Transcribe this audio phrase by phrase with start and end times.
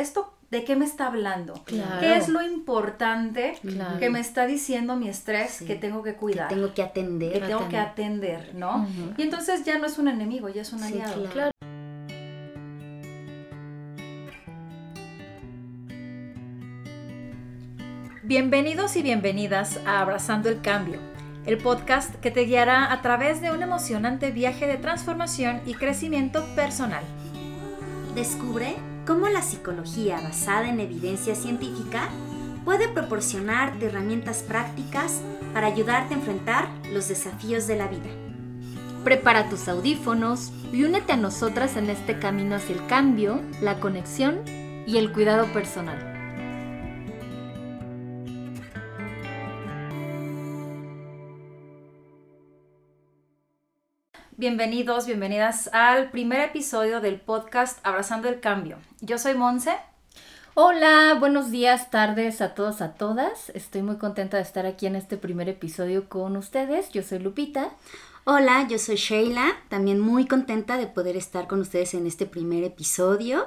[0.00, 3.56] esto de qué me está hablando, qué es lo importante
[4.00, 7.40] que me está diciendo mi estrés que tengo que cuidar, que tengo que atender, que
[7.40, 8.86] tengo que atender, ¿no?
[9.16, 11.24] Y entonces ya no es un enemigo, ya es un aliado.
[11.30, 11.50] Claro.
[18.24, 20.98] Bienvenidos y bienvenidas a Abrazando el Cambio,
[21.46, 26.44] el podcast que te guiará a través de un emocionante viaje de transformación y crecimiento
[26.56, 27.04] personal.
[28.14, 28.76] Descubre
[29.10, 32.08] cómo la psicología basada en evidencia científica
[32.64, 35.20] puede proporcionarte herramientas prácticas
[35.52, 38.08] para ayudarte a enfrentar los desafíos de la vida.
[39.02, 44.42] Prepara tus audífonos y únete a nosotras en este camino hacia el cambio, la conexión
[44.86, 46.09] y el cuidado personal.
[54.40, 58.78] Bienvenidos, bienvenidas al primer episodio del podcast Abrazando el Cambio.
[59.02, 59.76] Yo soy Monse.
[60.54, 63.50] Hola, buenos días, tardes a todos, a todas.
[63.50, 66.88] Estoy muy contenta de estar aquí en este primer episodio con ustedes.
[66.88, 67.74] Yo soy Lupita.
[68.24, 69.58] Hola, yo soy Sheila.
[69.68, 73.46] También muy contenta de poder estar con ustedes en este primer episodio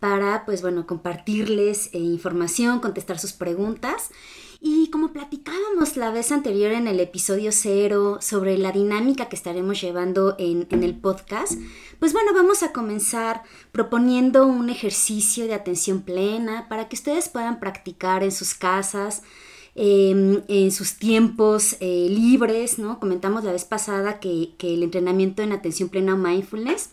[0.00, 4.10] para, pues bueno, compartirles eh, información, contestar sus preguntas
[4.66, 9.78] y como platicábamos la vez anterior en el episodio cero sobre la dinámica que estaremos
[9.78, 11.60] llevando en, el podcast,
[11.98, 17.60] pues bueno, vamos a comenzar proponiendo un ejercicio de atención plena para que ustedes puedan
[17.60, 19.22] practicar en sus casas.
[19.76, 23.00] Em, en sus tiempos eh, libres, ¿no?
[23.00, 26.90] Comentamos la vez pasada que, que el entrenamiento en atención plena o mindfulness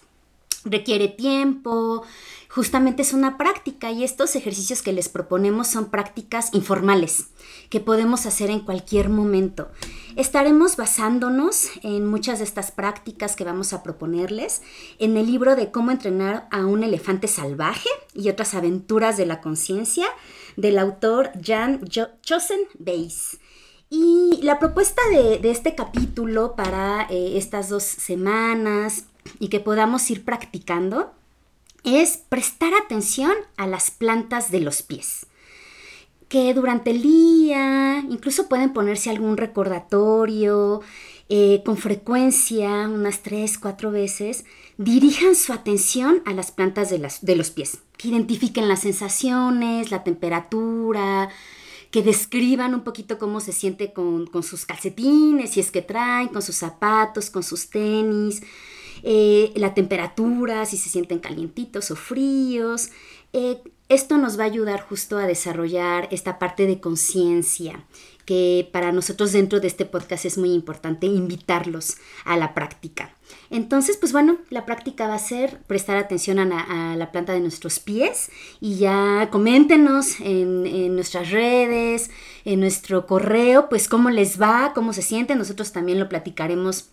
[0.65, 2.03] requiere tiempo,
[2.49, 7.27] justamente es una práctica y estos ejercicios que les proponemos son prácticas informales
[7.69, 9.69] que podemos hacer en cualquier momento.
[10.17, 14.61] Estaremos basándonos en muchas de estas prácticas que vamos a proponerles
[14.99, 19.39] en el libro de cómo entrenar a un elefante salvaje y otras aventuras de la
[19.39, 20.07] conciencia
[20.57, 23.39] del autor Jan Chosen Bays.
[23.89, 29.03] Y la propuesta de, este capítulo para eh, estas dos semanas
[29.39, 31.13] y que podamos ir practicando
[31.83, 35.25] es prestar atención a las plantas de los pies.
[36.27, 40.81] Que durante el día incluso pueden ponerse algún recordatorio
[41.27, 44.45] eh, con frecuencia, unas tres, cuatro veces,
[44.77, 47.79] dirijan su atención a las plantas de, las, de los pies.
[47.97, 51.29] Que identifiquen las sensaciones, la temperatura,
[51.89, 56.29] que describan un poquito cómo se siente con, con sus calcetines, si es que traen,
[56.29, 58.41] con sus zapatos, con sus tenis
[59.03, 62.89] eh, la temperatura, si se sienten calientitos o fríos.
[63.33, 67.85] Eh, esto nos va a ayudar justo a desarrollar esta parte de conciencia
[68.25, 73.13] que para nosotros dentro de este podcast es muy importante invitarlos a la práctica.
[73.49, 77.79] Entonces, pues bueno, la práctica va a ser prestar atención a la, planta de nuestros
[77.79, 78.29] pies
[78.61, 82.11] y ya coméntenos en, en, nuestras redes,
[82.45, 85.37] en nuestro correo, pues cómo les va, cómo se sienten.
[85.37, 86.91] Nosotros también lo platicaremos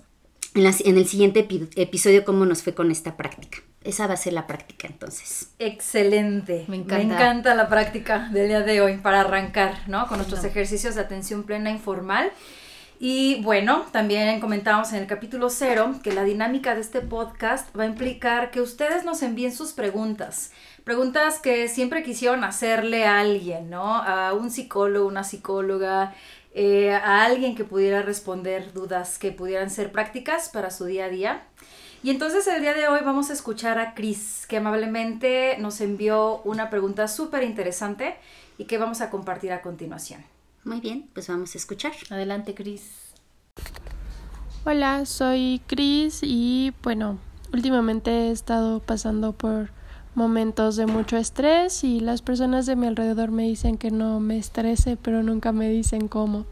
[0.54, 3.58] en, el siguiente episodio cómo nos fue con esta práctica.
[3.84, 5.50] Esa va a ser la práctica entonces.
[5.58, 6.64] Excelente.
[6.68, 7.06] Me encanta.
[7.06, 10.06] Me encanta la práctica del día de hoy para arrancar, ¿no?
[10.08, 12.32] Con nuestros ejercicios de atención plena informal.
[13.00, 17.84] Y bueno, también comentábamos en el capítulo cero que la dinámica de este podcast va
[17.84, 20.50] a implicar que ustedes nos envíen sus preguntas.
[20.82, 23.96] Preguntas que siempre quisieron hacerle a alguien, ¿no?
[23.96, 26.14] A un psicólogo, una psicóloga,
[26.60, 31.08] eh, a alguien que pudiera responder dudas que pudieran ser prácticas para su día a
[31.08, 31.42] día.
[32.02, 36.42] Y entonces el día de hoy vamos a escuchar a Cris, que amablemente nos envió
[36.42, 38.16] una pregunta súper interesante
[38.58, 40.24] y que vamos a compartir a continuación.
[40.64, 41.92] Muy bien, pues vamos a escuchar.
[42.10, 42.90] Adelante, Cris.
[44.64, 47.20] Hola, soy Cris y bueno,
[47.52, 49.70] últimamente he estado pasando por
[50.18, 54.36] momentos de mucho estrés y las personas de mi alrededor me dicen que no me
[54.36, 56.44] estrese, pero nunca me dicen cómo.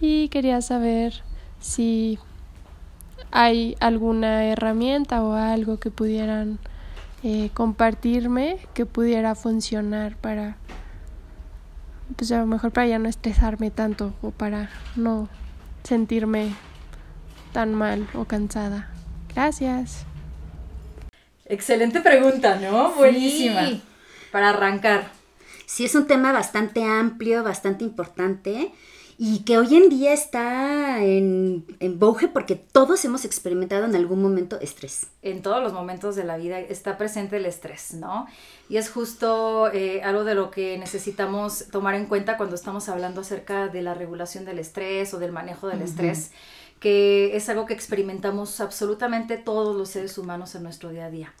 [0.00, 1.22] Y quería saber
[1.58, 2.18] si
[3.32, 6.58] hay alguna herramienta o algo que pudieran
[7.22, 10.58] eh, compartirme que pudiera funcionar para,
[12.16, 15.28] pues a lo mejor para ya no estresarme tanto o para no
[15.84, 16.54] sentirme
[17.52, 18.90] tan mal o cansada.
[19.34, 20.04] Gracias.
[21.48, 22.92] Excelente pregunta, ¿no?
[22.92, 23.80] Buenísima.
[24.32, 25.10] Para arrancar.
[25.66, 28.72] Sí, es un tema bastante amplio, bastante importante
[29.18, 34.60] y que hoy en día está en, en porque todos hemos experimentado en algún momento
[34.60, 35.06] estrés.
[35.22, 38.26] En todos los momentos de la vida está presente el estrés, ¿no?
[38.68, 43.22] Y es justo eh, algo de lo que necesitamos tomar en cuenta cuando estamos hablando
[43.22, 46.30] acerca de la regulación del estrés o del manejo del estrés
[46.80, 51.34] que es algo que experimentamos absolutamente todos los seres humanos en nuestro día a día.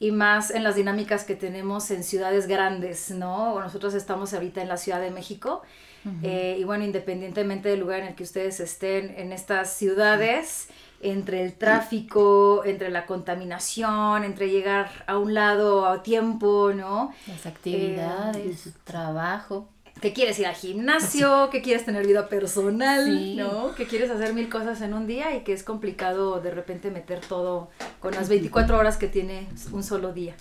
[0.00, 3.60] y más en las dinámicas que tenemos en ciudades grandes, ¿no?
[3.60, 5.62] Nosotros estamos ahorita en la Ciudad de México
[6.22, 10.68] eh, y bueno, independientemente del lugar en el que ustedes estén en estas ciudades,
[11.00, 17.14] entre el tráfico, entre la contaminación, entre llegar a un lado a tiempo, ¿no?
[17.26, 19.68] Las actividades, eh, trabajo.
[20.04, 23.74] Que quieres ir al gimnasio, que quieres tener vida personal, ¿no?
[23.74, 27.22] Que quieres hacer mil cosas en un día y que es complicado de repente meter
[27.22, 27.70] todo
[28.00, 30.36] con las 24 horas que tiene un solo día.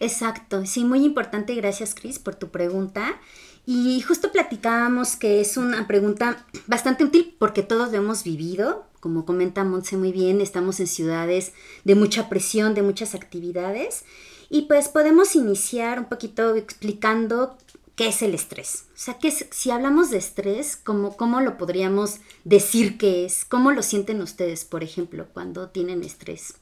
[0.00, 1.54] Exacto, sí, muy importante.
[1.54, 3.18] Gracias, Cris, por tu pregunta.
[3.64, 8.84] Y justo platicábamos que es una pregunta bastante útil porque todos lo hemos vivido.
[9.00, 11.54] Como comenta Montse muy bien, estamos en ciudades
[11.84, 14.04] de mucha presión, de muchas actividades.
[14.48, 17.56] Y pues podemos iniciar un poquito explicando
[17.96, 18.86] qué es el estrés.
[18.94, 23.44] O sea, ¿qué si hablamos de estrés, ¿cómo, ¿cómo lo podríamos decir que es?
[23.44, 26.54] ¿Cómo lo sienten ustedes, por ejemplo, cuando tienen estrés?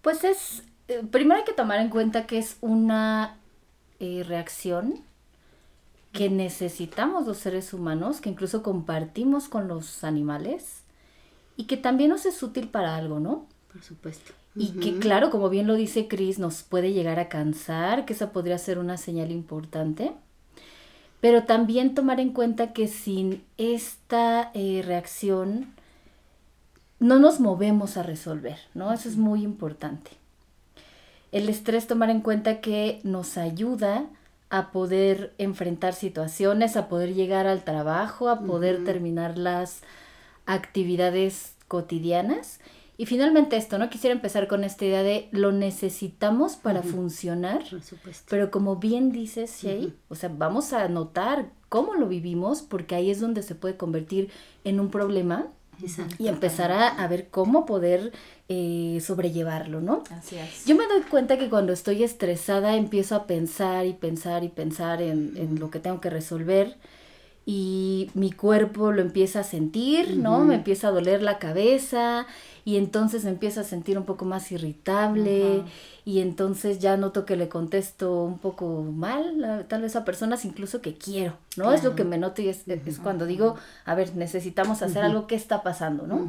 [0.00, 3.38] Pues es, eh, primero hay que tomar en cuenta que es una
[3.98, 5.02] eh, reacción
[6.12, 10.82] que necesitamos los seres humanos, que incluso compartimos con los animales
[11.56, 13.46] y que también nos es útil para algo, ¿no?
[13.72, 14.32] Por supuesto.
[14.54, 18.32] Y que claro, como bien lo dice Chris, nos puede llegar a cansar, que esa
[18.32, 20.14] podría ser una señal importante.
[21.20, 25.74] Pero también tomar en cuenta que sin esta eh, reacción
[26.98, 28.92] no nos movemos a resolver, ¿no?
[28.92, 30.12] Eso es muy importante.
[31.32, 34.06] El estrés, tomar en cuenta que nos ayuda
[34.48, 39.82] a poder enfrentar situaciones, a poder llegar al trabajo, a poder terminar las
[40.46, 42.60] actividades cotidianas.
[42.98, 43.90] Y finalmente esto, ¿no?
[43.90, 47.62] Quisiera empezar con esta idea de lo necesitamos para funcionar,
[48.30, 53.10] pero como bien dices, Shay, o sea, vamos a notar cómo lo vivimos, porque ahí
[53.10, 54.30] es donde se puede convertir
[54.64, 55.48] en un problema
[56.18, 58.12] y empezar a, ver cómo poder
[58.48, 60.02] eh, sobrellevarlo, ¿no?
[60.10, 60.64] Así es.
[60.64, 65.02] Yo me doy cuenta que cuando estoy estresada empiezo a pensar y pensar y pensar
[65.02, 66.76] en, lo que tengo que resolver
[67.44, 70.44] y mi cuerpo lo empieza a sentir, ¿no?
[70.44, 72.26] Me empieza a doler la cabeza
[72.66, 75.62] y entonces me empiezo a sentir un poco más irritable
[76.04, 80.80] y entonces ya noto que le contesto un poco mal, tal vez a personas incluso
[80.80, 81.72] que quiero, ¿no?
[81.72, 83.54] Es lo que me noto y es, es cuando digo,
[83.84, 86.28] a ver, necesitamos hacer algo, ¿qué está pasando, no?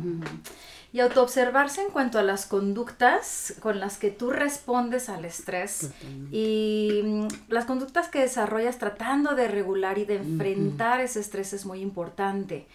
[0.93, 5.91] Y autoobservarse en cuanto a las conductas con las que tú respondes al estrés
[6.31, 11.65] y mm, las conductas que desarrollas tratando de regular y de enfrentar ese estrés es
[11.65, 12.67] muy importante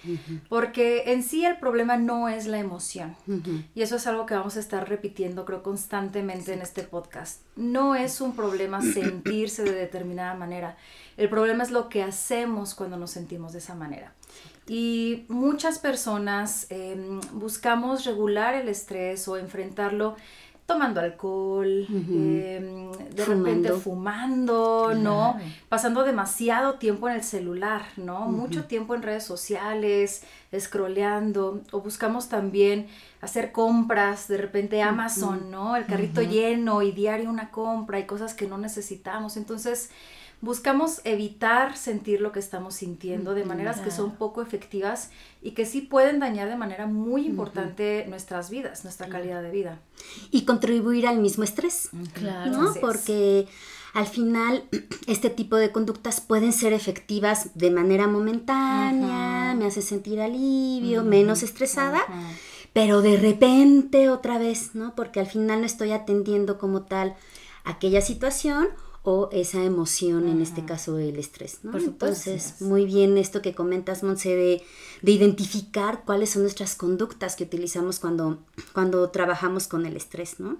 [0.48, 3.16] porque en sí el problema no es la emoción.
[3.74, 7.42] Y eso es algo que vamos a estar repitiendo creo constantemente en este podcast.
[7.56, 10.76] No es un problema sentirse de determinada manera.
[11.16, 14.12] El problema es lo que hacemos cuando nos sentimos de esa manera
[14.68, 20.16] y muchas personas em, buscamos regular el estrés o enfrentarlo
[20.66, 25.36] tomando alcohol, em, de repente fumando, ¿no?
[25.68, 28.20] Pasando demasiado tiempo en el celular, ¿no?
[28.28, 30.22] Mucho tiempo en redes sociales,
[30.58, 32.86] scrolleando, o buscamos también
[33.20, 35.76] hacer compras, de repente Amazon, ¿no?
[35.76, 39.36] El carrito lleno y diario una compra y cosas que no necesitamos.
[39.36, 39.90] Entonces,
[40.42, 45.10] buscamos evitar sentir lo que estamos sintiendo de maneras que son poco efectivas
[45.40, 49.80] y que sí pueden dañar de manera muy importante nuestras vidas, nuestra calidad de vida.
[50.32, 51.90] Y contribuir al mismo estrés.
[52.14, 52.50] Claro.
[52.50, 52.74] ¿no?
[52.80, 53.46] Porque
[53.94, 54.64] al final
[55.06, 61.44] este tipo de conductas pueden ser efectivas de manera momentánea, me hace sentir alivio, menos
[61.44, 62.00] estresada.
[62.72, 64.96] Pero de repente otra vez, ¿no?
[64.96, 67.14] Porque al final no estoy atendiendo como tal
[67.64, 68.70] aquella situación
[69.04, 71.58] o esa emoción, en este caso el estrés.
[71.64, 71.76] ¿no?
[71.76, 74.62] Entonces, muy bien esto que comentas, Monse, de,
[75.02, 78.38] identificar cuáles son nuestras conductas que utilizamos cuando,
[78.72, 80.58] cuando trabajamos con el estrés, ¿no?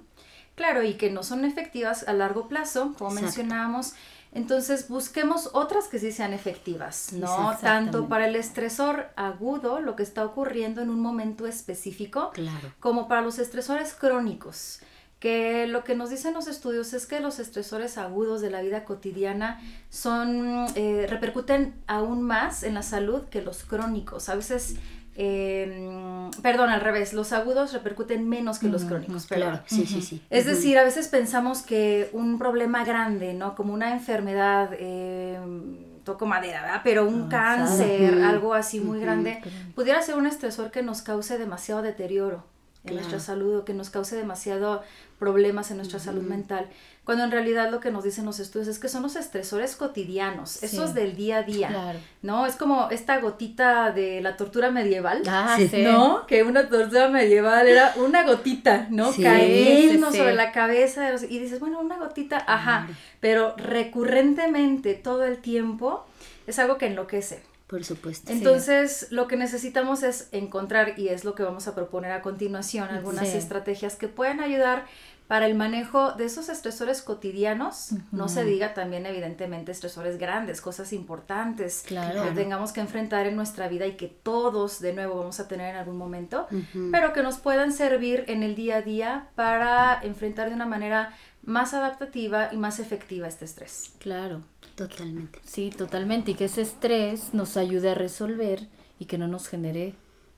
[0.56, 3.94] Claro, y que no son efectivas a largo plazo, como mencionábamos.
[4.32, 7.56] Entonces busquemos otras que sí sean efectivas, ¿no?
[7.60, 12.72] Tanto para el estresor agudo, lo que está ocurriendo en un momento específico, claro.
[12.80, 14.80] como para los estresores crónicos
[15.22, 18.84] que lo que nos dicen los estudios es que los estresores agudos de la vida
[18.84, 24.28] cotidiana son, eh, repercuten aún más en la salud que los crónicos.
[24.28, 24.74] A veces,
[25.14, 29.26] em, perdón, al revés, los agudos repercuten menos que los crónicos.
[29.26, 30.20] Claro, sí, sí, sí.
[30.28, 33.54] Es decir, a veces pensamos que un problema grande, ¿no?
[33.54, 36.80] Como una enfermedad, em, toco madera, ¿verdad?
[36.82, 39.40] Pero un cáncer, algo así muy grande,
[39.76, 42.50] pudiera ser un estresor que nos cause demasiado deterioro
[42.84, 44.82] en nuestra salud o que nos cause demasiado
[45.18, 46.68] problemas en nuestra salud mental,
[47.04, 50.64] cuando en realidad lo que nos dicen los estudios es que son los estresores cotidianos,
[50.64, 52.44] esos del día a día, ¿no?
[52.44, 56.26] Es como esta gotita de la tortura medieval, ah, ¿no?
[56.26, 59.12] Que una tortura medieval era una gotita, ¿no?
[59.12, 62.88] Cayendo sobre la cabeza y dices, bueno, una gotita, ajá,
[63.20, 66.04] pero recurrentemente todo el tiempo
[66.48, 67.51] es algo que enloquece.
[67.72, 68.30] Por supuesto.
[68.30, 72.90] Entonces, lo que necesitamos es encontrar, y es lo que vamos a proponer a continuación,
[72.90, 74.84] algunas estrategias que pueden ayudar
[75.26, 80.92] para el manejo de esos estresores cotidianos, no se diga también evidentemente estresores grandes, cosas
[80.92, 85.48] importantes que tengamos que enfrentar en nuestra vida y que todos de nuevo vamos a
[85.48, 86.48] tener en algún momento,
[86.90, 91.16] pero que nos puedan servir en el día a día para enfrentar de una manera
[91.42, 93.94] más adaptativa y más efectiva este estrés.
[93.98, 94.42] Claro.
[94.74, 95.38] Totalmente.
[95.44, 96.32] Sí, totalmente.
[96.32, 98.66] Y que ese estrés nos ayude a resolver
[98.98, 99.94] y que no nos genere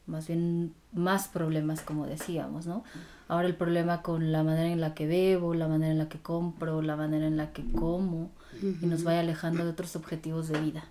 [0.06, 2.84] más bien más problemas, como decíamos, ¿no?
[3.26, 6.18] Ahora el problema con la manera en la que bebo, la manera en la que
[6.18, 8.30] compro, la manera en la que como,
[8.62, 10.84] y nos vaya alejando de otros objetivos de vida.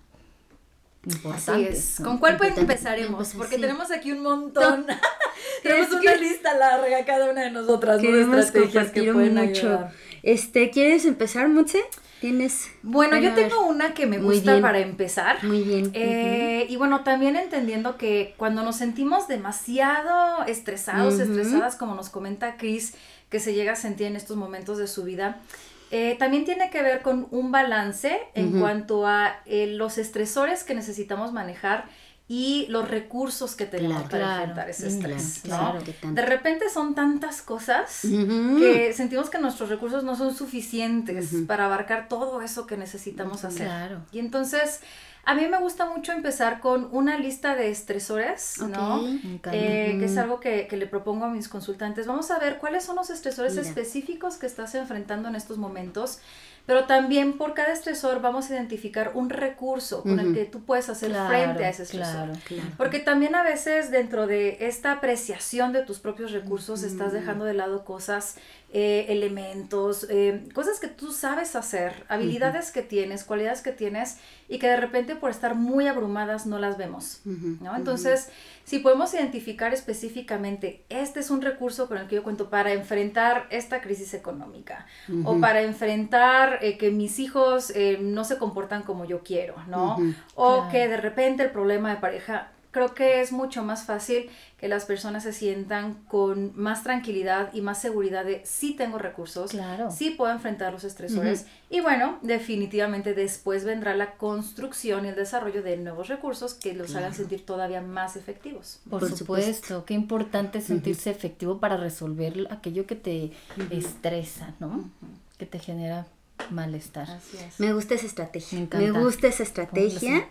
[1.06, 2.00] Importantes.
[2.02, 3.16] ¿Con cuál empezaremos?
[3.16, 4.86] Pues, Porque tenemos aquí un montón.
[5.62, 8.38] tenemos una lista larga cada una de nosotras, ¿no?
[8.38, 9.86] estrategias que pueden mucho.
[10.22, 11.82] Este, ¿quieres empezar, Mutse?
[12.24, 12.70] ¿Tienes?
[12.82, 15.44] Bueno, yo tengo una que me gusta para empezar.
[15.44, 15.90] Muy bien.
[15.92, 22.56] Eh, y bueno, también entendiendo que cuando nos sentimos demasiado estresados, estresadas, como nos comenta
[22.56, 22.94] Chris,
[23.28, 25.42] que se llega a sentir en estos momentos de su vida,
[25.90, 30.74] eh, también tiene que ver con un balance en cuanto a eh, los estresores que
[30.74, 31.84] necesitamos manejar
[32.26, 35.42] y los recursos que tenemos para enfrentar ese estrés.
[35.42, 42.08] de repente son tantas cosas que sentimos que nuestros recursos no son suficientes para abarcar
[42.08, 43.98] todo eso que necesitamos hacer.
[44.10, 44.80] Y entonces
[45.26, 49.06] a mí me gusta mucho empezar con una lista de estresores, ¿no?
[49.52, 52.06] Eh, que es algo que, le propongo a mis consultantes.
[52.06, 56.20] Vamos a ver cuáles son los estresores específicos que estás enfrentando en estos momentos
[56.66, 60.88] pero también por cada estresor vamos a identificar un recurso con el que tú puedes
[60.88, 62.30] hacer frente a ese estresor.
[62.78, 67.52] Porque también a veces dentro de esta apreciación de tus propios recursos estás dejando de
[67.52, 68.36] lado cosas,
[68.76, 74.58] eh, elementos, eh, cosas que tú sabes hacer, habilidades que tienes, cualidades que tienes y
[74.58, 77.20] que de repente por estar muy abrumadas no las vemos.
[77.24, 77.76] ¿no?
[77.76, 78.30] Entonces,
[78.64, 83.46] si podemos identificar específicamente, este es un recurso con el que yo cuento para enfrentar
[83.50, 84.86] esta crisis económica
[85.22, 89.98] o para enfrentar eh, que mis hijos no se comportan como yo quiero, ¿no?
[90.34, 94.28] O que de repente el problema de pareja creo que es mucho más fácil
[94.58, 99.52] que las personas se sientan con más tranquilidad y más seguridad de sí tengo recursos,
[99.52, 99.92] claro.
[99.92, 105.62] sí puedo enfrentar los estresores y bueno, definitivamente después vendrá la construcción y el desarrollo
[105.62, 108.80] de nuevos recursos que los hagan sentir todavía más efectivos.
[108.90, 109.84] Por, supuesto.
[109.84, 113.30] qué importante sentirse efectivo para resolver aquello que te
[113.70, 114.90] estresa, ¿no?
[115.38, 116.08] Que te genera
[116.50, 117.20] malestar.
[117.58, 118.66] Me gusta esa estrategia.
[118.72, 120.28] Me, Me gusta esa estrategia.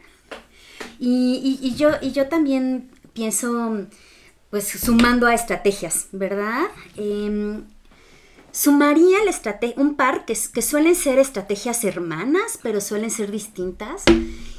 [1.00, 3.88] Y, y, yo, y yo también pienso,
[4.50, 6.64] pues sumando a estrategias, ¿verdad?
[6.96, 7.64] Em,
[8.52, 14.04] sumaría la estrategia, un par que, que suelen ser estrategias hermanas, pero suelen ser distintas.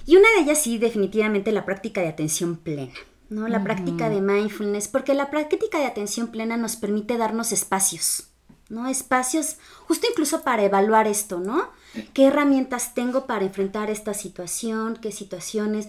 [0.06, 2.92] Y una de ellas sí, definitivamente la práctica de atención plena.
[3.30, 3.48] ¿no?
[3.48, 8.28] La práctica de mindfulness, porque la práctica de atención plena nos permite darnos espacios,
[8.68, 8.88] ¿no?
[8.88, 11.70] Espacios justo incluso para evaluar esto, ¿no?
[12.12, 14.96] ¿Qué herramientas tengo para enfrentar esta situación?
[15.00, 15.88] ¿Qué situaciones?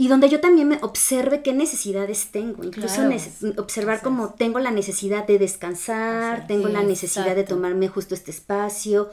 [0.00, 3.02] Y donde yo también me observe qué necesidades tengo, incluso
[3.56, 9.10] observar cómo tengo la necesidad de descansar, tengo la necesidad de tomarme justo este espacio,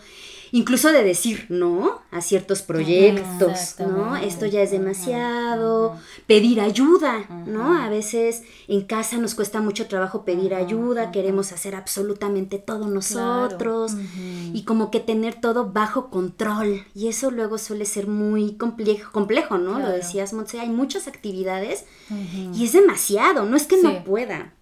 [0.55, 4.15] incluso de decir no a ciertos proyectos, ¿no?
[4.15, 5.97] Esto ya es demasiado,
[6.27, 7.77] pedir ayuda, ¿no?
[7.77, 13.97] A veces en casa nos cuesta mucho trabajo pedir ayuda, queremos hacer absolutamente todo nosotros
[14.53, 16.85] y como que tener todo bajo control.
[16.95, 19.79] Y eso luego suele ser muy complejo, complejo ¿no?
[19.79, 21.83] Lo decías, Montse, hay muchas actividades
[22.53, 24.53] y es demasiado, no es que no pueda.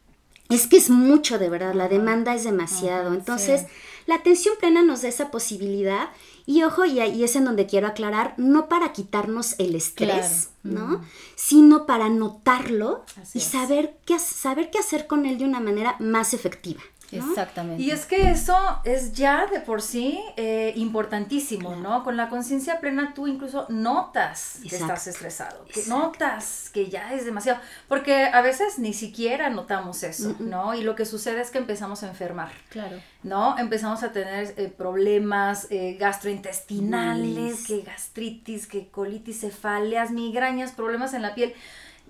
[0.50, 3.14] Es que es mucho de verdad, la demanda es demasiado.
[3.14, 3.66] Entonces,
[4.06, 6.10] la atención plena nos da esa posibilidad
[6.46, 11.02] y ojo, y ahí es en donde quiero aclarar, no para quitarnos el estrés, ¿no?
[11.36, 16.34] Sino para notarlo y saber qué, saber qué hacer con él de una manera más
[16.34, 16.82] efectiva.
[17.18, 17.82] Exactamente.
[17.82, 22.04] Y es que eso es ya de por sí eh, importantísimo, ¿no?
[22.04, 27.26] Con la conciencia plena tú incluso notas que estás estresado, que notas que ya es
[27.26, 30.74] demasiado, porque a veces ni siquiera notamos eso, ¿no?
[30.74, 32.52] Y lo que sucede es que empezamos a enfermar.
[32.70, 32.98] Claro.
[33.24, 33.58] ¿No?
[33.58, 41.22] Empezamos a tener eh, problemas eh, gastrointestinales, que gastritis, que colitis, cefaleas, migrañas, problemas en
[41.22, 41.54] la piel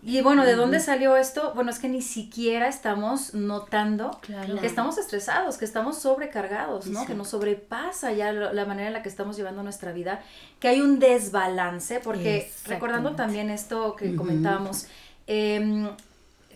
[0.06, 1.54] Y bueno, ¿de dónde salió esto?
[1.56, 7.06] Bueno, es que ni siquiera estamos notando que estamos estresados, que estamos sobrecargados, ¿no?
[7.06, 10.22] Que nos sobrepasa ya la manera en la que estamos llevando nuestra vida,
[10.60, 14.88] que hay un desbalance, porque recordando también esto que comentábamos,
[15.26, 15.90] em,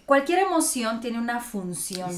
[0.06, 2.12] cualquier emoción tiene una función.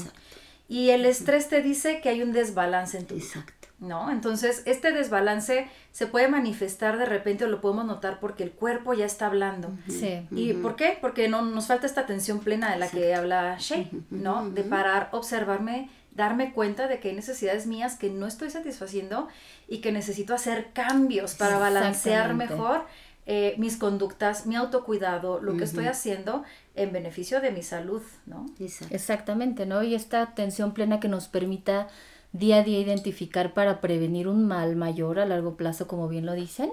[0.68, 3.24] Y el estrés te dice que hay un desbalance en tu vida.
[3.24, 3.59] Exacto.
[3.80, 4.10] ¿No?
[4.10, 8.94] Entonces, este desbalance se puede manifestar de repente o lo podemos notar porque el cuerpo
[8.94, 9.70] ya está hablando.
[9.88, 10.26] Sí.
[10.30, 10.98] ¿Y por qué?
[11.00, 14.48] Porque no, nos falta esta atención plena de la que habla Shay, ¿no?
[14.50, 19.28] De parar, observarme, darme cuenta de que hay necesidades mías que no estoy satisfaciendo
[19.66, 22.84] y que necesito hacer cambios para balancear mejor
[23.26, 26.42] eh, mis conductas, mi autocuidado, lo que estoy haciendo
[26.74, 28.46] en beneficio de mi salud, ¿no?
[28.90, 29.82] Exactamente, ¿no?
[29.82, 31.88] Y esta atención plena que nos permita
[32.32, 36.34] día a día identificar para prevenir un mal mayor a largo plazo, como bien lo
[36.34, 36.70] dicen.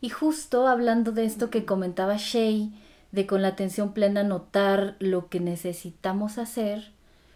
[0.00, 2.72] Y justo hablando de esto que comentaba Shay,
[3.12, 6.92] de con la atención plena notar lo que necesitamos hacer,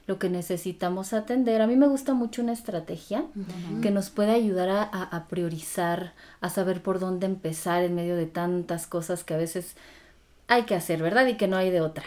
[0.07, 1.63] lo que necesitamos atender.
[1.63, 3.25] A mí me gusta mucho una estrategia
[3.83, 8.27] que nos puede ayudar a, a, priorizar, a saber por dónde empezar en medio de
[8.27, 9.77] tantas cosas que a veces
[10.49, 11.27] hay que hacer, ¿verdad?
[11.27, 12.05] Y que no hay de otra.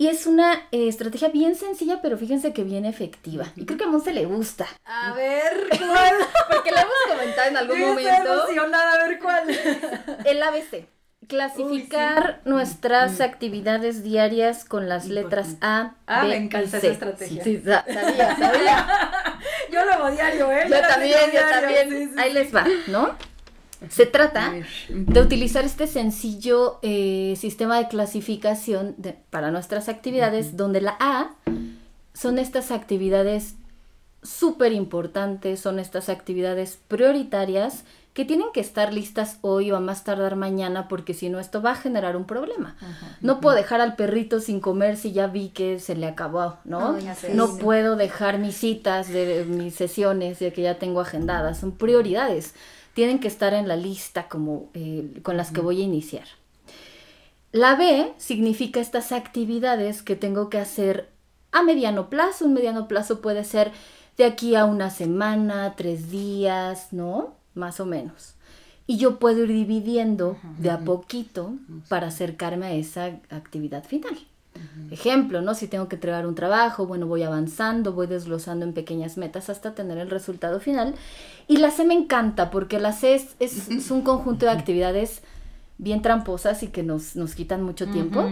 [0.00, 3.46] Y es una eh, estrategia bien sencilla, pero fíjense que bien efectiva.
[3.56, 4.68] Y creo que a Monse le gusta.
[4.84, 6.14] A ver, ¿cuál?
[6.48, 8.76] Porque la hemos comentado en algún momento.
[8.76, 9.48] a ver cuál.
[10.24, 10.86] El ABC.
[11.26, 17.42] Clasificar nuestras actividades diarias con las letras A, ah, me encanta esa estrategia.
[17.42, 19.12] Sí, sabía, sabía.
[19.72, 20.66] yo lo hago diario, ¿eh?
[20.70, 22.14] Yo también, yo también.
[22.16, 23.16] Ahí les va, ¿no?
[23.88, 24.54] Se trata
[24.88, 28.96] de utilizar este sencillo eh, sistema de clasificación
[29.30, 31.30] para nuestras actividades, donde la A
[32.12, 33.54] son estas actividades
[34.22, 40.02] súper importantes, son estas actividades prioritarias que tienen que estar listas hoy o a más
[40.02, 42.76] tardar mañana porque si no esto va a generar un problema.
[43.20, 46.96] no puedo dejar al perrito sin comer si ya vi que se le acabó, ¿no?
[47.32, 52.54] no puedo dejar mis citas de mis sesiones de que ya tengo agendadas, son prioridades
[52.98, 56.24] tienen que estar en la lista como eh, con las que voy a iniciar.
[57.52, 61.08] La B significa estas actividades que tengo que hacer
[61.52, 62.46] a mediano plazo.
[62.46, 63.70] Un mediano plazo puede ser
[64.16, 67.34] de aquí a una semana, tres días, ¿no?
[67.54, 68.34] Más o menos.
[68.88, 71.52] Y yo puedo ir dividiendo de a poquito
[71.88, 74.18] para acercarme a esa actividad final.
[74.90, 75.54] Ejemplo, ¿no?
[75.54, 79.74] Si tengo que entregar un trabajo, bueno, voy avanzando, voy desglosando en pequeñas metas hasta
[79.74, 80.94] tener el resultado final.
[81.46, 85.22] Y la C me encanta porque la C es, es un conjunto de actividades
[85.78, 88.28] bien tramposas y que nos, nos quitan mucho tiempo.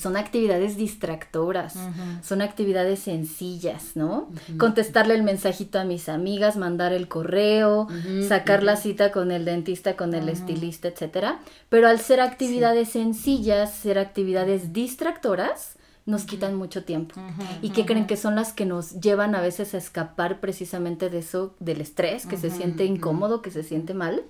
[0.00, 1.74] Son actividades distractoras,
[2.22, 4.28] son actividades sencillas, ¿no?
[4.58, 7.86] Contestarle el mensajito a mis amigas, mandar el correo,
[8.28, 11.38] sacar la cita con el dentista, con el estilista, etcétera.
[11.68, 17.14] Pero al ser actividades sencillas, ser actividades distractoras, nos quitan mucho tiempo.
[17.62, 21.18] ¿Y qué creen que son las que nos llevan a veces a escapar precisamente de
[21.18, 24.24] eso, del estrés, que se siente incómodo, que se siente mal?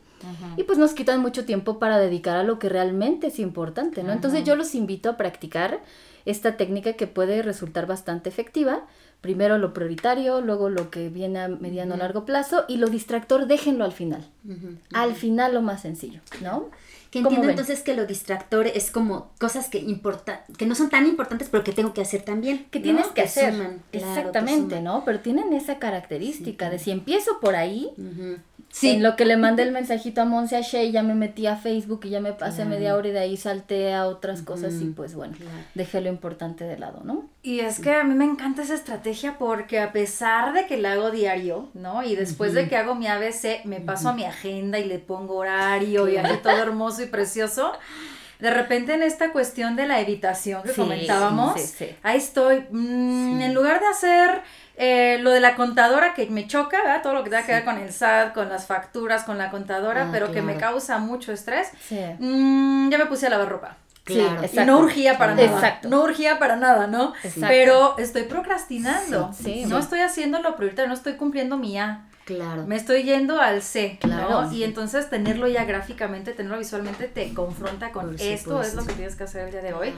[0.57, 4.13] Y pues nos quitan mucho tiempo para dedicar a lo que realmente es importante, ¿no?
[4.13, 5.81] Entonces yo los invito a practicar
[6.25, 8.87] esta técnica que puede resultar bastante efectiva.
[9.21, 13.47] Primero lo prioritario, luego lo que viene a mediano o largo plazo y lo distractor
[13.47, 14.27] déjenlo al final.
[14.93, 16.71] Al final lo más sencillo, ¿no?
[17.11, 21.07] Que entiendo entonces que lo distractor es como cosas que importa, que no son tan
[21.07, 22.67] importantes, pero que tengo que hacer también.
[22.71, 23.53] Que tienes que, hacer.
[23.91, 25.05] Exactamente, ¿no?
[25.05, 27.91] Pero tienen esa característica de si empiezo por ahí,
[28.73, 28.91] Sí.
[28.91, 31.57] En lo que le mandé el mensajito a Monse a Shea, ya me metí a
[31.57, 34.87] Facebook y ya me pasé media hora y de ahí salté a otras cosas y
[34.87, 35.35] pues bueno,
[35.75, 37.29] dejé lo importante de lado, ¿no?
[37.43, 40.93] Y es que a mí me encanta esa estrategia porque a pesar de que la
[40.93, 42.05] hago diario, ¿no?
[42.05, 45.37] Y después de que hago mi ABC, me paso a mi agenda y le pongo
[45.37, 47.73] horario y ahí todo hermoso y precioso.
[48.39, 51.61] De repente en esta cuestión de la evitación que comentábamos,
[52.03, 54.43] ahí estoy, mm, en lugar de hacer
[54.83, 57.03] eh, lo de la contadora que me choca, ¿verdad?
[57.03, 60.05] Todo lo que tenga que ver con el SAT, con las facturas, con la contadora,
[60.05, 61.69] ah, pero que me causa mucho estrés.
[62.19, 63.77] Mm, ya me puse a lavar ropa.
[64.05, 65.47] Claro, y no urgía para nada.
[65.47, 65.89] Exacto.
[65.91, 67.13] No urgía para nada, ¿no?
[67.41, 69.31] Pero estoy procrastinando.
[69.67, 72.07] no estoy haciendo lo prioritario, no estoy cumpliendo mi A.
[72.25, 72.67] Claro.
[72.67, 77.91] Me estoy yendo al C, claro, Y entonces tenerlo ya gráficamente, tenerlo visualmente, te confronta
[77.91, 79.93] con esto es lo que tienes que hacer el día de hoy.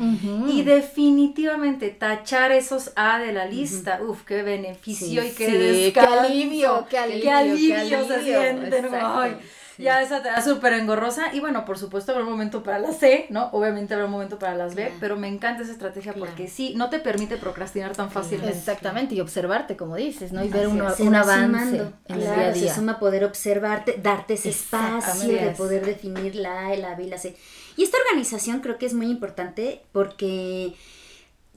[0.49, 6.87] Y definitivamente tachar esos A de la lista, uf, qué beneficio y qué, qué alivio,
[6.89, 11.35] qué alivio, qué alivio, se ya esa te da súper engorrosa.
[11.35, 13.51] Y bueno, por supuesto habrá un momento para la C, ¿no?
[13.53, 16.91] Obviamente habrá un momento para las B, pero me encanta esa estrategia porque sí, no
[16.91, 18.57] te permite procrastinar tan fácilmente.
[18.57, 20.45] Exactamente, y observarte, como dices, ¿no?
[20.45, 21.77] Y ver un avance
[22.09, 22.69] en el día a día.
[22.69, 27.09] Se suma poder observarte, darte ese espacio de poder definir la A, la B y
[27.09, 27.37] la C.
[27.77, 30.75] Y esta organización creo que es muy importante porque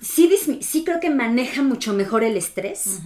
[0.02, 0.30] sí,
[0.62, 3.00] sí creo que maneja mucho mejor el estrés,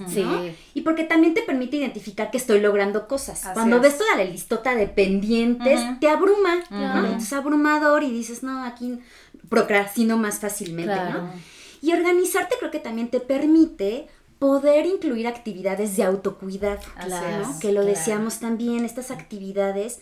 [0.73, 3.47] Y porque también te permite identificar que estoy logrando cosas.
[3.54, 7.17] Cuando ves toda la listota de pendientes, te abruma, ¿no?
[7.17, 8.99] Es abrumador y dices, no, aquí
[9.49, 11.32] procrastino más fácilmente, ¿no?
[11.82, 16.82] Y organizarte creo que también te permite poder incluir actividades de autocuidado,
[17.41, 17.60] ¿no?
[17.60, 19.99] Que lo decíamos también, estas actividades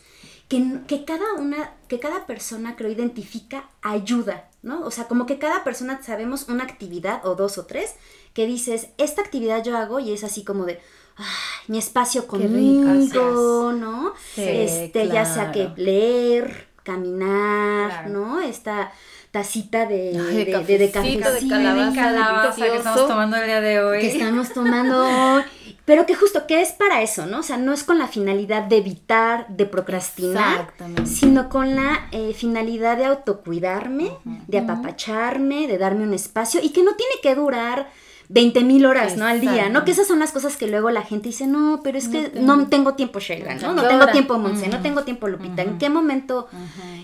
[0.47, 4.81] que, cada una, que cada persona creo identifica ayuda, ¿no?
[4.81, 7.95] O sea, como que cada persona sabemos una actividad o dos o tres
[8.33, 10.79] que dices, esta actividad yo hago y es así como de,
[11.15, 11.25] ay,
[11.67, 14.13] mi espacio conmigo, ¿no?
[14.35, 18.41] este, ya sea que leer, caminar, ¿no?
[18.41, 18.91] Esta
[19.31, 23.99] tacita de, de, de, de, cafecito, de calabaza, que estamos tomando el día de hoy.
[23.99, 25.43] Que estamos tomando hoy.
[25.87, 27.39] Pero que justo, ¿qué es para eso, no?
[27.39, 30.73] O sea, no es con la finalidad de evitar, de procrastinar,
[31.05, 36.83] sino con la eh, finalidad de autocuidarme, de apapacharme, de darme un espacio y que
[36.83, 37.89] no tiene que durar
[38.27, 39.25] 20 mil horas, ¿no?
[39.25, 39.85] Al día, ¿no?
[39.85, 42.67] Que esas son las cosas que luego la gente dice, no, pero es que no
[42.67, 43.73] tengo, tiempo, Sheila, ¿no?
[43.73, 45.61] No tengo tiempo, Monse, no tengo tiempo, Lupita.
[45.61, 46.49] ¿En qué momento?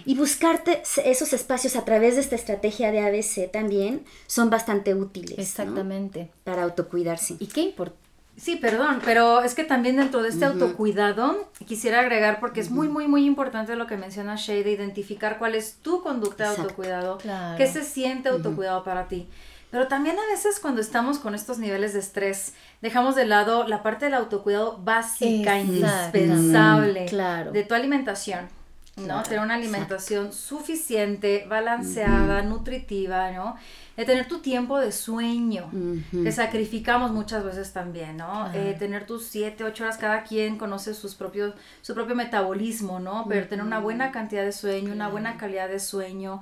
[0.04, 5.40] Y buscarte esos espacios a través de esta estrategia de ABC también son bastante útiles.
[5.40, 6.30] Exactamente.
[6.44, 7.38] Para autocuidarse.
[7.40, 8.03] ¿Y qué importa?
[8.36, 12.88] Sí, perdón, pero es que también dentro de este autocuidado quisiera agregar, porque es muy,
[12.88, 17.20] muy, muy importante lo que menciona Shay, de identificar cuál es tu conducta de autocuidado,
[17.58, 19.28] qué se siente autocuidado para ti.
[19.70, 23.82] Pero también a veces cuando estamos con estos niveles de estrés, dejamos de lado la
[23.82, 27.08] parte del autocuidado básica, indispensable
[27.52, 28.50] de tu alimentación.
[28.98, 29.24] ¿No?
[29.24, 33.56] Tener una alimentación suficiente, balanceada, nutritiva, ¿no?
[33.96, 35.70] de tener tu tiempo de sueño,
[36.12, 38.52] que sacrificamos muchas veces también, ¿no?
[38.54, 43.26] Eh, tener tus siete, ocho horas, cada quien conoce sus propios, su propio metabolismo, ¿no?
[43.30, 46.42] Pero tener una buena cantidad de sueño, una buena calidad de sueño,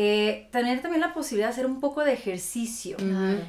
[0.00, 2.96] eh, tener también la posibilidad de hacer un poco de ejercicio,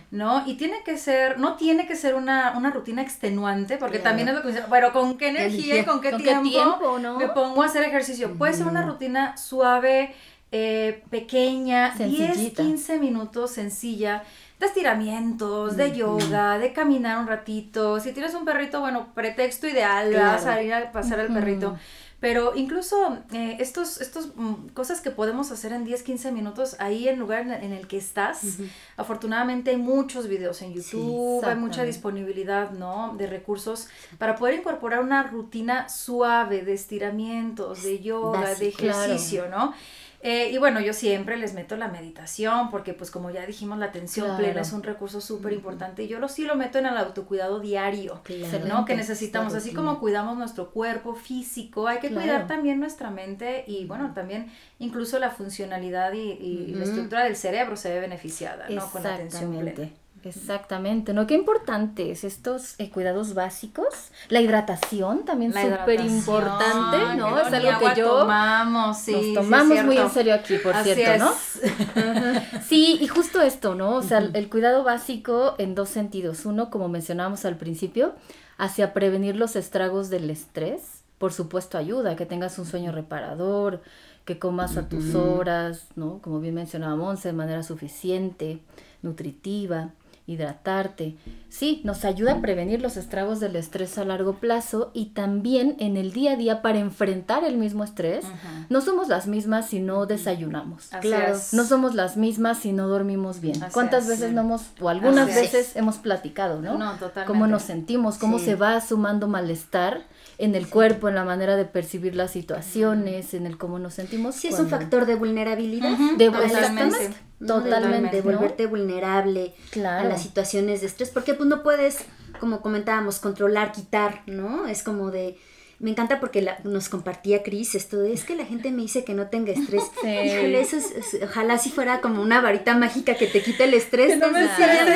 [0.10, 0.48] ¿no?
[0.48, 4.42] Y tiene que ser, no tiene que ser una, rutina extenuante, porque también es lo
[4.42, 8.34] que dicen, pero ¿con qué energía y con qué tiempo, me pongo a hacer ejercicio?
[8.34, 10.16] Puede ser una rutina suave,
[10.52, 14.24] eh, pequeña, 10, 15 minutos, sencilla,
[14.60, 18.00] de estiramientos, de yoga, de caminar un ratito.
[18.00, 21.78] Si tienes un perrito, bueno, pretexto ideal, vas a salir a pasar al perrito.
[22.20, 27.08] Pero incluso eh, estos, estos mm, cosas que podemos hacer en 10, 15 minutos ahí
[27.08, 28.58] en lugar en, el que estás,
[28.98, 33.16] afortunadamente hay muchos videos en YouTube, hay mucha disponibilidad, ¿no?
[33.18, 39.74] De recursos para poder incorporar una rutina suave de estiramientos, de yoga, de ejercicio, ¿no?
[40.22, 43.86] Eh, y bueno, yo siempre les meto la meditación porque pues como ya dijimos, la
[43.86, 46.98] atención plena es un recurso súper importante y yo lo sí lo meto en el
[46.98, 48.22] autocuidado diario,
[48.68, 48.84] ¿no?
[48.84, 53.86] Que necesitamos, así como cuidamos nuestro cuerpo físico, hay que cuidar también nuestra mente y
[53.86, 58.90] bueno, también incluso la funcionalidad y, la estructura del cerebro se ve beneficiada, ¿no?
[58.92, 59.90] Con la atención plena.
[60.24, 61.26] Exactamente, ¿no?
[61.28, 64.12] Qué importantes estos eh, cuidados básicos.
[64.28, 67.40] La hidratación también súper importante, ¿no?
[67.40, 71.32] Es algo que yo tomamos, sí, nos tomamos muy en serio aquí, por cierto, ¿no?
[72.68, 73.96] sí, y justo esto, ¿no?
[73.96, 76.46] O sea, el cuidado básico en dos sentidos.
[76.46, 78.14] Uno, como mencionábamos al principio,
[78.58, 81.04] hacia prevenir los estragos del estrés.
[81.18, 83.82] Por supuesto, ayuda, que tengas un sueño reparador,
[84.26, 86.20] que comas a tus horas, ¿no?
[86.22, 88.62] Como bien mencionaba Monse, de manera suficiente,
[89.02, 89.92] nutritiva
[90.30, 91.18] hidratarte.
[91.50, 95.98] Sí, nos ayuda a prevenir los estragos del estrés a largo plazo y también en
[95.98, 98.26] el día a día para enfrentar el mismo estrés.
[98.70, 100.90] No somos las mismas si no desayunamos.
[101.02, 101.36] claro.
[101.52, 103.60] No somos las mismas si no dormimos bien.
[103.74, 106.78] ¿Cuántas veces no hemos, o algunas veces hemos platicado, ¿no?
[106.78, 107.26] No, totalmente.
[107.26, 110.04] Cómo nos sentimos, cómo se va sumando malestar
[110.38, 114.36] en el cuerpo, en la manera de percibir las situaciones, en el cómo nos sentimos.
[114.36, 115.98] Sí, es un factor de vulnerabilidad.
[116.18, 117.10] de, totalmente.
[117.46, 122.00] Totalmente, volverte vulnerable a las situaciones de estrés, porque pues no puedes,
[122.40, 124.68] como comentábamos, controlar, quitar, ¿no?
[124.68, 125.38] Es como de
[125.80, 129.14] me encanta porque nos compartía Cris esto de es que la gente me dice que
[129.14, 129.84] no tenga estrés.
[130.04, 134.10] Híjole, eso es, ojalá si fuera como una varita mágica que te quite el estrés.
[134.10, 134.46] Que no me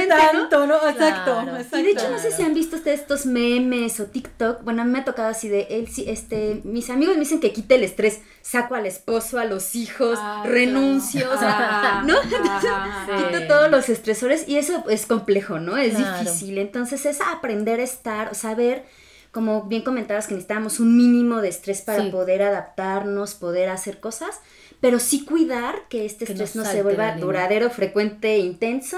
[0.08, 0.76] tanto, ¿no?
[0.90, 4.64] Exacto, exacto, Y de hecho, no sé si han visto ustedes estos memes o TikTok.
[4.64, 7.54] Bueno, a mí me ha tocado así de él, este, mis amigos me dicen que
[7.54, 8.20] quite el estrés.
[8.42, 12.20] Saco al esposo, a los hijos, ah, renuncio, o sea, ¿no?
[12.22, 15.78] quito todos los estresores y eso es complejo, ¿no?
[15.78, 16.58] Es difícil.
[16.58, 18.84] Entonces es aprender a estar, saber
[19.34, 24.40] como bien comentabas que necesitábamos un mínimo de estrés para poder adaptarnos, poder hacer cosas,
[24.80, 28.98] pero sí cuidar que este estrés no, se vuelva duradero, frecuente e intenso,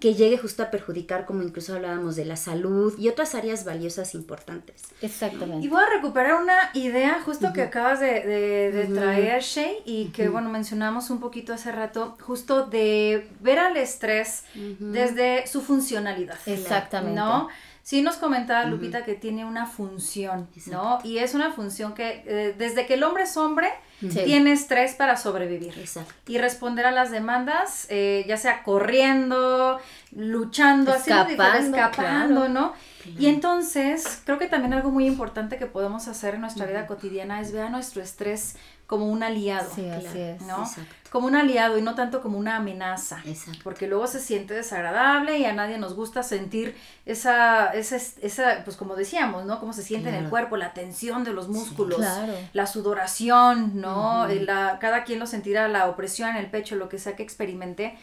[0.00, 4.14] que llegue justo a perjudicar, como incluso hablábamos, de la salud y otras áreas valiosas
[4.14, 4.84] importantes.
[5.02, 5.66] Exactamente.
[5.66, 10.48] Y voy a recuperar una idea justo que acabas de, traer, Shay, y que, bueno,
[10.48, 14.44] mencionamos un poquito hace rato, justo de ver al estrés
[14.78, 16.38] desde su funcionalidad.
[16.46, 17.20] Exactamente.
[17.20, 17.48] ¿No?
[17.84, 21.00] Sí nos comentaba Lupita que tiene una función, ¿no?
[21.04, 23.68] Y es una función que eh, desde que el hombre es hombre,
[24.00, 25.74] tiene estrés para sobrevivir.
[26.26, 29.78] Y responder a las demandas, eh, ya sea corriendo,
[30.12, 32.72] luchando, escapando, haciendo escapando, ¿no?
[33.18, 37.42] Y entonces, creo que también algo muy importante que podemos hacer en nuestra vida cotidiana
[37.42, 39.70] es ver a nuestro estrés como un aliado.
[39.74, 40.40] Sí, así es.
[40.40, 40.66] ¿no?
[41.14, 43.22] Como un aliado y no tanto como una amenaza.
[43.24, 43.60] Exacto.
[43.62, 46.74] Porque luego se siente desagradable y a nadie nos gusta sentir
[47.06, 49.60] esa, esa, esa pues como decíamos, ¿no?
[49.60, 52.04] Cómo se siente en el cuerpo, la tensión de los músculos,
[52.52, 54.26] la sudoración, ¿no?
[54.26, 57.96] la, cada quien lo sentirá, la opresión en el pecho, lo que sea que experimente.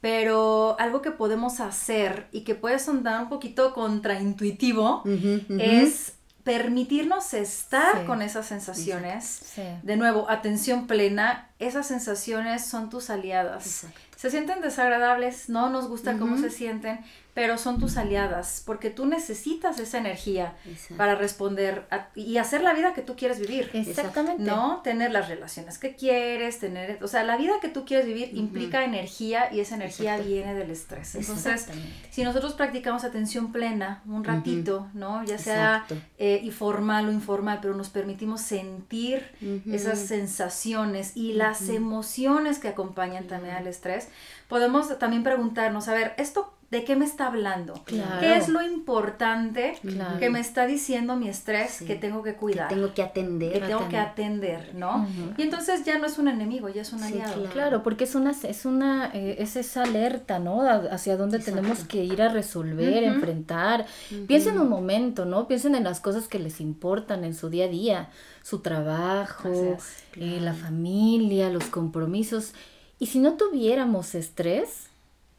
[0.00, 5.04] Pero algo que podemos hacer y que puede sonar un poquito contraintuitivo
[5.48, 6.15] es
[6.46, 9.40] permitirnos estar con esas sensaciones.
[9.82, 13.86] De nuevo, atención plena, esas sensaciones son tus aliadas.
[14.16, 17.00] Se sienten desagradables, no nos gusta cómo se sienten,
[17.36, 20.54] pero son tus aliadas, porque tú necesitas esa energía
[20.96, 23.68] para responder y hacer la vida que tú quieres vivir.
[23.74, 24.42] Exactamente.
[24.42, 24.80] ¿No?
[24.82, 28.84] Tener las relaciones que quieres, tener, o sea, la vida que tú quieres vivir implica
[28.84, 31.14] energía y esa energía viene del estrés.
[31.14, 31.66] Entonces,
[32.08, 35.22] si nosotros practicamos atención plena un ratito, ¿no?
[35.22, 35.84] Ya sea
[36.16, 39.22] eh, formal o informal, pero nos permitimos sentir
[39.70, 44.05] esas sensaciones y las emociones que acompañan también al estrés,
[44.48, 47.74] podemos también preguntarnos, a ver, ¿esto ¿De qué me está hablando?
[47.86, 49.78] ¿Qué es lo importante
[50.18, 52.68] que me está diciendo mi estrés que tengo que cuidar?
[52.68, 53.52] Que tengo que atender.
[53.52, 55.06] Que tengo que atender, ¿no?
[55.36, 57.44] Y entonces ya no es un enemigo, ya es un aliado.
[57.50, 57.84] Claro.
[57.84, 60.62] porque es una, es una, eh, es esa alerta, ¿no?
[60.62, 63.86] Hacia dónde tenemos que ir a resolver, enfrentar.
[64.26, 65.46] Piensen un momento, ¿no?
[65.46, 68.08] Piensen en las cosas que les importan en su día a día,
[68.42, 69.76] su trabajo,
[70.16, 72.54] eh, la familia, los compromisos.
[72.98, 74.88] Y si no tuviéramos estrés,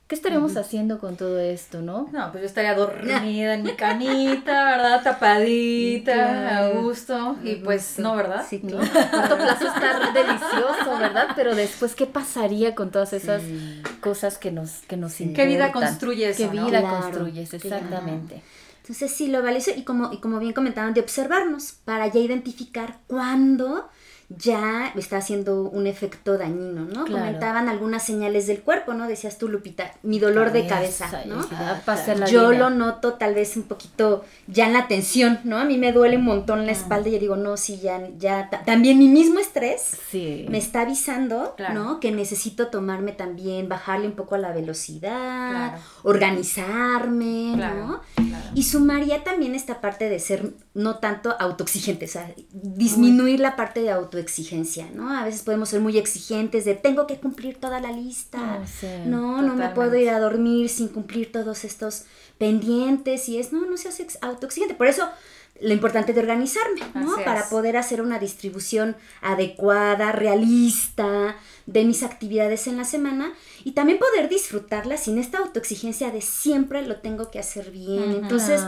[0.07, 2.07] ¿Qué estaríamos haciendo con todo esto, no?
[2.13, 5.03] No, pues yo estaría dormida en mi canita, ¿verdad?
[5.03, 7.35] Tapadita, a gusto.
[7.43, 8.45] Y pues, no, ¿verdad?
[8.49, 8.87] Sí, claro.
[9.11, 11.27] Corto plazo está delicioso, ¿verdad?
[11.35, 13.41] Pero después, ¿qué pasaría con todas esas
[13.99, 16.37] cosas que nos, que nos ¿Qué vida construyes?
[16.37, 17.53] ¿Qué vida construyes?
[17.53, 18.41] Exactamente.
[18.83, 22.99] Entonces, sí, lo valioso, y como, y como bien comentaban, de observarnos para ya identificar
[23.07, 23.89] cuándo
[24.29, 27.05] ya está haciendo un efecto dañino, ¿no?
[27.05, 29.07] Comentaban algunas señales del cuerpo, ¿no?
[29.07, 31.47] Decías tú, Lupita, mi dolor de cabeza, ¿no?
[32.27, 35.57] Yo lo noto tal vez un poquito ya en la tensión, ¿no?
[35.57, 38.49] A mí me duele un montón la espalda y yo digo, no, sí, ya, ya,
[38.65, 42.01] también mi mismo estrés me está avisando, ¿no?
[42.01, 48.01] Que necesito tomarme también, bajarle un poco a la velocidad, organizarme, ¿no?
[48.53, 53.81] Y sumaría también esta parte de ser no tanto autoexigente, o sea, disminuir la parte
[53.81, 55.09] de auto exigencia, ¿no?
[55.09, 58.63] A veces podemos ser muy exigentes de tengo que cumplir toda la lista,
[59.05, 62.03] no, no me puedo ir a dormir sin cumplir todos estos
[62.37, 64.75] pendientes y es, no, no seas autoexigente.
[64.75, 65.07] Por eso
[65.61, 67.15] lo importante de organizarme, ¿no?
[67.25, 73.99] Para poder hacer una distribución adecuada, realista de mis actividades en la semana y también
[73.99, 78.19] poder disfrutarla sin esta autoexigencia de siempre lo tengo que hacer bien.
[78.21, 78.61] Entonces,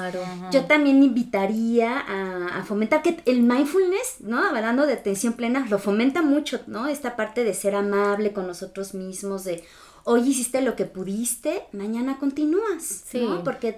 [0.52, 4.44] yo también invitaría a, fomentar que el mindfulness, ¿no?
[4.44, 6.88] Hablando de atención plena, lo fomenta mucho, ¿no?
[6.88, 9.64] Esta parte de ser amable con nosotros mismos, de
[10.04, 13.44] hoy hiciste lo que pudiste, mañana continúas, ¿no?
[13.44, 13.78] Porque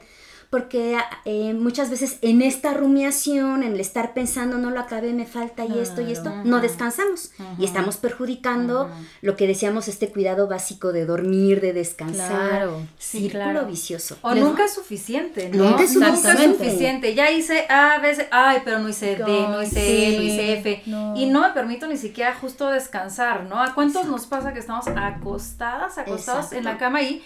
[0.51, 5.25] porque eh, muchas veces en esta rumiación, en el estar pensando, no lo acabé, me
[5.25, 10.49] falta y esto y esto, no descansamos y estamos perjudicando lo que decíamos, este cuidado
[10.49, 14.17] básico de dormir, de descansar, claro, círculo vicioso.
[14.23, 15.69] O nunca es suficiente, ¿no?
[15.69, 17.15] Nunca es, suficiente.
[17.15, 20.83] Ya hice A veces, ay, pero no hice D, no hice E, no hice F.
[21.15, 23.63] Y no me permito ni siquiera justo descansar, ¿no?
[23.63, 27.23] ¿A cuántos nos pasa que estamos acostadas, acostados en la cama y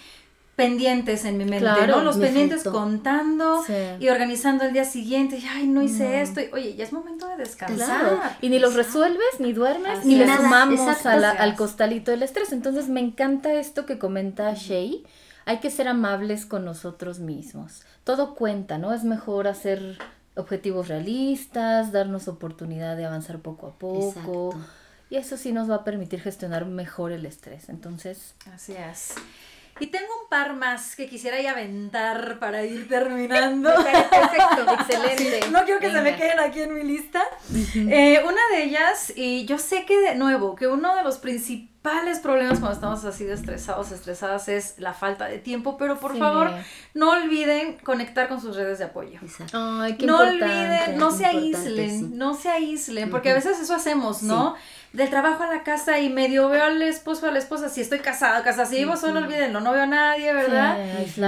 [0.56, 2.02] pendientes en mi mente, ¿no?
[2.02, 3.64] Los pendientes contando
[4.00, 5.38] y organizando el día siguiente.
[5.38, 6.42] Y, Ay, no hice esto.
[6.42, 8.38] Y, oye, ya es momento de descansar.
[8.42, 12.52] Y ni los resuelves, ni duermes, ni le sumamos al costalito del estrés.
[12.52, 15.06] Entonces me encanta esto que comenta Shay.
[15.48, 17.84] Hay que ser amables con nosotros mismos.
[18.04, 18.94] Todo cuenta, ¿no?
[18.94, 20.00] Es mejor hacer
[20.36, 24.56] objetivos realistas, darnos oportunidad de avanzar poco a poco.
[25.10, 27.70] Y eso sí nos va a permitir gestionar mejor el estrés.
[27.70, 28.34] Entonces.
[28.52, 29.14] Así es.
[29.80, 33.70] Y tengo un par más que quisiera ya aventar para ir terminando.
[33.76, 35.50] Perfecto, excelente.
[35.52, 37.22] no quiero que se me queden aquí en mi lista.
[37.76, 42.20] Eh, una de ellas, y yo sé que de nuevo, que uno de los principales
[42.20, 46.52] problemas cuando estamos así de estresados, estresadas, es la falta de tiempo, pero por favor,
[46.94, 49.20] no olviden conectar con sus redes de apoyo.
[49.22, 49.58] Exacto.
[49.82, 54.24] Ay, qué no olviden, no se aíslen, no se aíslen, porque a veces eso hacemos,
[54.24, 54.56] ¿no?
[54.96, 57.82] Del trabajo a la casa y medio veo al esposo o a la esposa, si
[57.82, 60.78] estoy casada, casada, si vivo solo, olvídenlo, no veo a nadie, ¿verdad?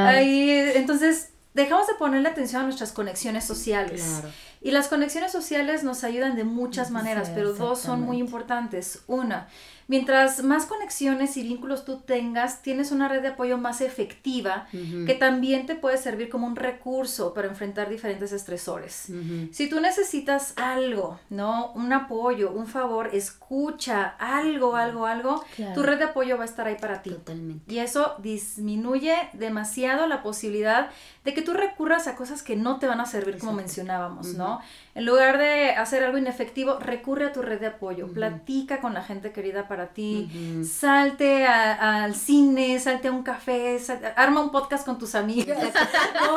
[0.08, 4.22] Ahí, entonces, dejamos de ponerle atención a nuestras conexiones sociales.
[4.62, 9.04] Y las conexiones sociales nos ayudan de muchas maneras, pero dos son muy importantes.
[9.08, 9.48] Una,
[9.88, 15.14] Mientras más conexiones y vínculos tú tengas, tienes una red de apoyo más efectiva que
[15.14, 19.12] también te puede servir como un recurso para enfrentar diferentes estresores.
[19.52, 21.72] Si tú necesitas algo, ¿no?
[21.74, 26.68] Un apoyo, un favor, escucha algo, algo, algo, tu red de apoyo va a estar
[26.68, 27.12] ahí para ti.
[27.12, 27.74] Totalmente.
[27.74, 30.90] Y eso disminuye demasiado la posibilidad
[31.24, 34.62] de que tú recurras a cosas que no te van a servir como mencionábamos, ¿no?
[34.98, 39.04] En lugar de hacer algo inefectivo, recurre a tu red de apoyo, platica con la
[39.04, 40.28] gente querida para ti,
[40.68, 43.78] salte al cine, salte a un café,
[44.16, 45.56] arma un podcast con tus amigas,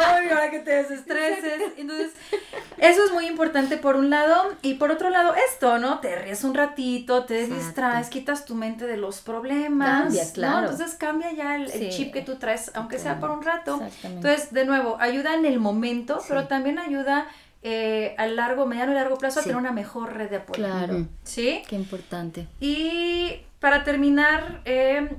[0.07, 1.73] Ay, para que te desestreses.
[1.79, 2.12] Entonces,
[2.77, 4.55] eso es muy importante por un lado.
[4.61, 6.01] Y por otro lado esto, ¿no?
[6.01, 10.70] Te ríes un ratito, te distraes, quitas tu mente de los problemas, cambia, claro.
[10.70, 13.81] Entonces cambia ya el, chip que tú traes, aunque sea por un rato.
[14.03, 17.27] Entonces, de nuevo, ayuda en el momento, pero también ayuda
[17.62, 20.62] eh, a largo, mediano y largo plazo a tener una mejor red de apoyo.
[20.64, 21.07] Claro.
[21.25, 21.62] ¿Sí?
[21.68, 22.46] Qué importante.
[22.61, 25.11] Y para terminar, eh,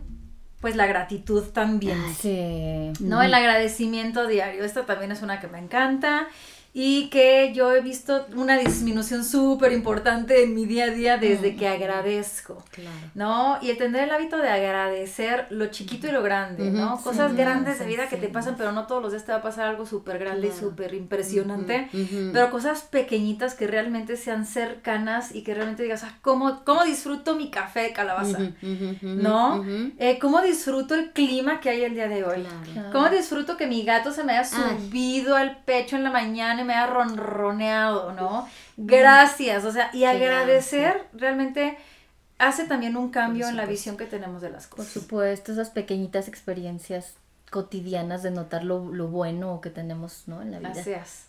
[0.59, 1.97] pues la gratitud también.
[2.15, 2.93] sí.
[2.99, 3.21] ¿No?
[3.21, 4.63] El agradecimiento diario.
[4.63, 6.27] Esta también es una que me encanta
[6.73, 11.55] y que yo he visto una disminución súper importante en mi día a día desde
[11.57, 12.63] que agradezco,
[13.13, 13.57] ¿no?
[13.61, 17.01] Y el tener el hábito de agradecer lo chiquito y lo grande, ¿no?
[17.01, 19.41] Cosas grandes de vida que te pasan, pero no todos los días te va a
[19.41, 21.89] pasar algo súper grande y súper impresionante,
[22.31, 27.35] pero cosas pequeñitas que realmente sean cercanas y que realmente digas, ah, ¿cómo, cómo disfruto
[27.35, 28.37] mi café de calabaza?
[29.01, 29.65] ¿No?
[29.99, 32.47] Eh, ¿Cómo disfruto el clima que hay el día de hoy?
[32.93, 36.60] ¿Cómo disfruto que mi gato se me haya subido al pecho en la mañana?
[36.63, 38.47] Me ha ronroneado, ¿no?
[38.77, 41.77] Gracias, o sea, y agradecer realmente
[42.37, 44.93] hace también un cambio en la visión que tenemos de las cosas.
[44.93, 47.13] Por supuesto, esas pequeñitas experiencias
[47.49, 50.41] cotidianas de notar lo, bueno que tenemos, ¿no?
[50.41, 50.71] En la vida.
[50.73, 51.25] Gracias.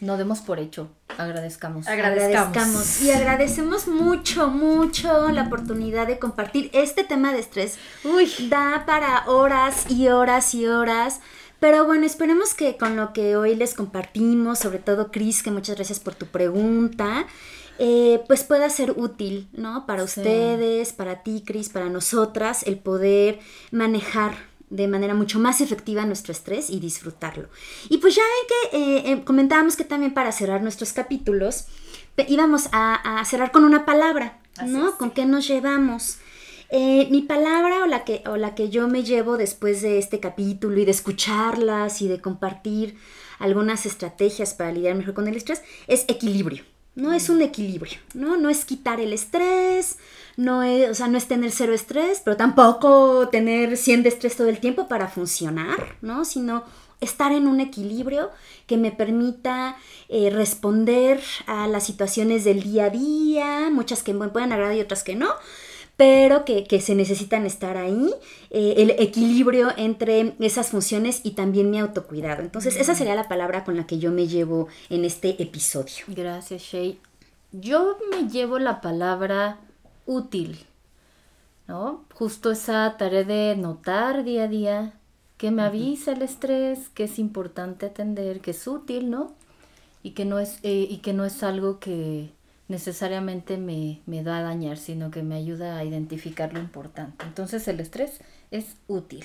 [0.00, 1.88] No demos por hecho, agradezcamos.
[1.88, 3.00] agradezcamos.
[3.00, 7.78] Y agradecemos mucho, mucho la oportunidad de compartir este tema de estrés.
[8.04, 11.20] Uy, da para horas y horas y horas.
[11.60, 15.76] Pero bueno, esperemos que con lo que hoy les compartimos, sobre todo Cris, que muchas
[15.76, 17.26] gracias por tu pregunta,
[17.78, 19.86] eh, pues pueda ser útil, ¿no?
[19.86, 23.40] Para ustedes, para ti, Cris, para nosotras, el poder
[23.70, 24.34] manejar
[24.70, 27.48] de manera mucho más efectiva nuestro estrés y disfrutarlo.
[27.88, 31.66] Y pues ya ven que eh, eh, comentábamos que también para cerrar nuestros capítulos
[32.28, 34.96] íbamos a, cerrar con una palabra, ¿no?
[34.96, 36.18] ¿Con qué nos llevamos?
[36.70, 40.20] Eh, mi palabra o la, que, o la que yo me llevo después de este
[40.20, 42.96] capítulo y de escucharlas y de compartir
[43.38, 46.64] algunas estrategias para lidiar mejor con el estrés es equilibrio.
[46.94, 48.38] No es un equilibrio, ¿no?
[48.38, 49.98] No es quitar el estrés,
[50.38, 54.34] no es, o sea, no es tener cero estrés, pero tampoco tener 100 de estrés
[54.34, 56.24] todo el tiempo para funcionar, ¿no?
[56.24, 56.64] Sino
[57.02, 58.30] estar en un equilibrio
[58.66, 59.76] que me permita
[60.08, 64.80] eh, responder a las situaciones del día a día, muchas que me pueden agradar y
[64.80, 65.28] otras que no,
[65.96, 68.10] pero que, se necesitan estar ahí,
[68.50, 72.42] eh, el equilibrio entre esas funciones y también mi autocuidado.
[72.42, 76.04] Entonces, esa sería la palabra con la que yo me llevo en este episodio.
[76.08, 76.98] Gracias, Shay.
[77.52, 79.58] Yo me llevo la palabra
[80.04, 80.58] útil,
[81.66, 82.04] ¿no?
[82.12, 84.92] Justo esa tarea de notar día a día
[85.38, 89.32] que me avisa el estrés, que es importante atender, que es útil, ¿no?
[90.02, 92.30] Y que no es, eh, y que no es algo que,
[92.68, 97.24] necesariamente me, me da a dañar, sino que me ayuda a identificar lo importante.
[97.24, 99.24] Entonces el estrés es útil.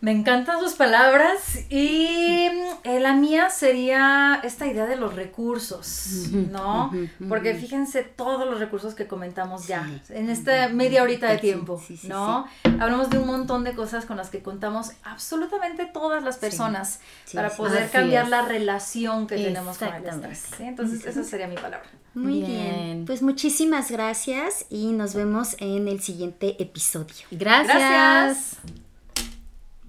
[0.00, 2.48] Me encantan sus palabras y
[2.84, 6.90] eh, la mía sería esta idea de los recursos, ¿no?
[7.28, 12.46] Porque fíjense todos los recursos que comentamos ya en esta media horita de tiempo, ¿no?
[12.80, 17.00] Hablamos de un montón de cosas con las que contamos absolutamente todas las personas
[17.32, 20.60] para poder cambiar la relación que tenemos con el estrés.
[20.60, 21.88] Entonces esa sería mi palabra.
[22.14, 22.46] Muy bien.
[22.46, 23.04] bien.
[23.06, 27.26] Pues muchísimas gracias y nos vemos en el siguiente episodio.
[27.30, 27.78] Gracias.
[27.78, 28.81] gracias.